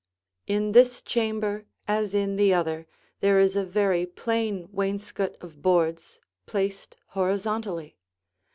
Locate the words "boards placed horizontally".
5.61-7.97